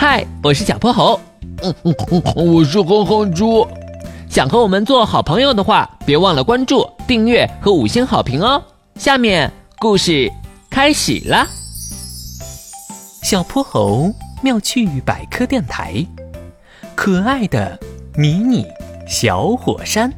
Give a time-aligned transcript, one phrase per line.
[0.00, 1.20] 嗨，我是小泼猴。
[1.62, 1.94] 嗯嗯
[2.34, 3.68] 嗯，我是哼哼猪。
[4.30, 8.62] 想和我们做好朋友的话，别忘了关注、订阅和五星好评哦。
[8.94, 10.32] 下面故事
[10.70, 11.46] 开始了。
[13.22, 14.10] 小泼猴
[14.40, 16.02] 妙趣百科电台，
[16.94, 17.78] 可爱的
[18.16, 18.66] 迷你
[19.06, 20.10] 小火山。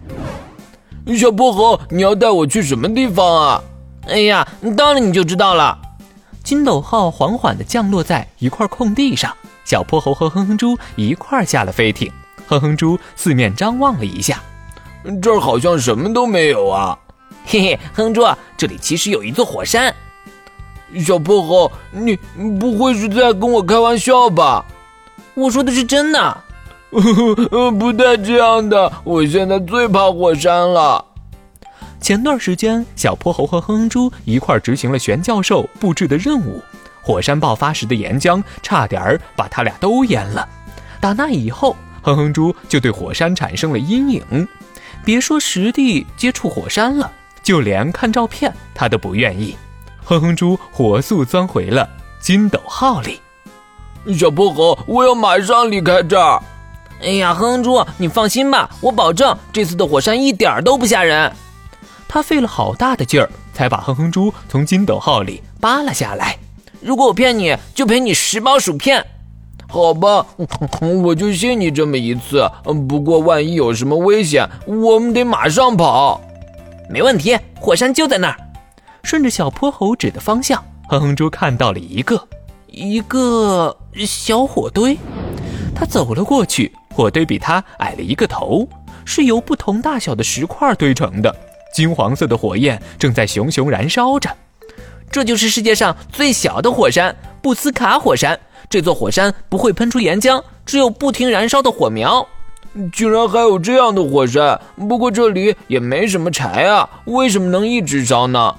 [1.18, 3.64] 小泼猴，你要带我去什么地方啊？
[4.06, 4.46] 哎呀，
[4.76, 5.76] 到了你就知道了。
[6.44, 12.10] 筋斗号缓缓地降落在一块空地上，小泼猴和哼哼猪一块儿下了飞艇。
[12.46, 14.42] 哼哼猪四面张望了一下，
[15.22, 16.98] 这儿好像什么都没有啊。
[17.44, 18.22] 嘿嘿，哼猪，
[18.56, 19.94] 这里其实有一座火山。
[21.00, 22.16] 小泼猴，你
[22.60, 24.64] 不会是在跟我开玩笑吧？
[25.34, 26.42] 我说的是真的。
[27.78, 31.02] 不带这样的，我现在最怕火山了。
[31.98, 36.62] 前段时间，小泼猴和哼哼猪一块执行了玄教授布置的任务，
[37.02, 40.48] 火山爆发时的岩浆差点儿把他俩都淹了。
[41.00, 44.48] 打那以后，哼哼猪就对火山产生了阴影，
[45.04, 47.10] 别说实地接触火山了，
[47.42, 49.56] 就连看照片他都不愿意。
[50.04, 51.88] 哼哼猪火速钻回了
[52.20, 53.20] 筋斗号里。
[54.16, 56.42] 小泼猴，我要马上离开这儿。
[57.00, 61.32] 哎呀，哼哼猪，你放心吧，我保证这次的火山一点都不吓人。
[62.08, 66.38] 他费了好大的劲儿，才把哼哼猪从筋斗号里扒了下来。
[66.82, 69.06] 如果我骗你，就赔你十包薯片。
[69.68, 70.26] 好吧，
[71.02, 72.46] 我就信你这么一次。
[72.88, 76.20] 不过万一有什么危险，我们得马上跑。
[76.90, 78.36] 没问题，火山就在那儿。
[79.02, 82.28] 顺着小泼猴指的方向，哼哼猪看到了一个
[82.66, 83.74] 一个
[84.06, 84.98] 小火堆。
[85.74, 88.68] 他走了过去，火堆比他矮了一个头，
[89.06, 91.34] 是由不同大小的石块堆成的。
[91.74, 94.28] 金黄色的火焰正在熊熊燃烧着，
[95.12, 98.40] 这就是世界上最小的火山——布斯卡火山。
[98.70, 102.26] 这座火山不会喷出岩浆，只有不停燃烧的火苗。
[102.90, 104.58] 居然还有这样的火山！
[104.88, 108.54] 不过这里也没什么柴啊，为什么能一直烧呢？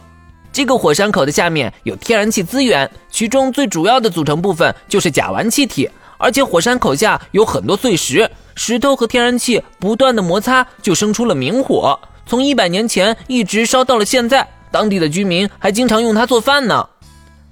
[0.51, 5.89] 这个火山口的下面有天然气资源，其中最主要的组成部分就是甲烷气体。
[6.19, 11.99] 而且火山口下有很多碎石，石头和天然气不断的摩擦，就生出了明火。
[12.27, 16.89] 从一百年前一直烧到了现在，当地的居民还经常用它做饭呢。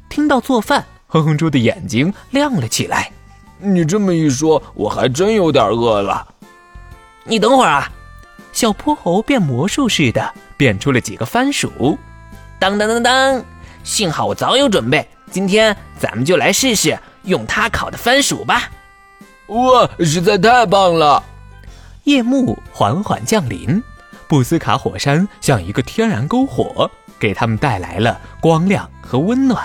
[0.09, 3.11] 听到做饭，哼哼猪的眼睛亮了起来。
[3.59, 6.27] 你这么一说，我还真有点饿了。
[7.23, 7.91] 你等会儿啊！
[8.51, 11.95] 小泼猴变魔术似的变出了几个番薯。
[12.59, 13.45] 当当当当！
[13.83, 18.67] 幸好我早有准备，今天咱们就来试试用它烤的番薯吧。
[19.47, 21.23] 哇，实在太棒了！
[22.05, 23.81] 夜幕缓缓降临。
[24.27, 26.89] 布斯卡火山像一个天然篝火，
[27.21, 29.63] 给他们带来了光亮和温暖。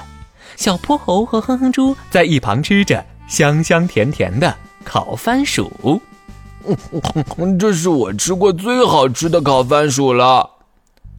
[0.54, 6.00] 小泼猴和哼哼猪在一旁吃着香香甜甜的烤番薯。
[7.58, 10.48] 这是我吃过最好吃的烤番薯了。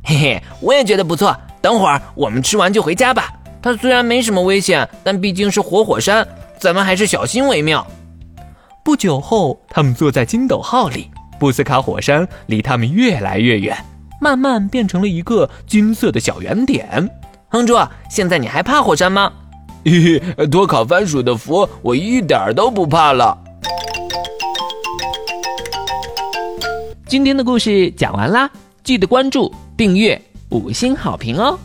[0.03, 1.35] 嘿嘿，我也觉得不错。
[1.61, 3.33] 等会儿我们吃完就回家吧。
[3.61, 6.25] 它虽然没什么危险，但毕竟是活火山，
[6.59, 7.85] 咱们还是小心为妙。
[8.83, 11.09] 不久后，他们坐在筋斗号里。
[11.39, 13.77] 布斯卡火山离他们越来越远，
[14.19, 17.09] 慢慢变成了一个金色的小圆点。
[17.49, 17.75] 哼猪，
[18.09, 19.31] 现在你还怕火山吗？
[19.85, 23.37] 嘿嘿，多烤番薯的福，我一点都不怕了。
[27.07, 28.49] 今天的故事讲完啦，
[28.83, 31.57] 记得关注、订阅、五星好评哦。